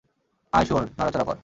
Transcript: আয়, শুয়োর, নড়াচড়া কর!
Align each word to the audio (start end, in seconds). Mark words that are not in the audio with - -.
আয়, 0.53 0.65
শুয়োর, 0.65 0.83
নড়াচড়া 0.97 1.25
কর! 1.25 1.37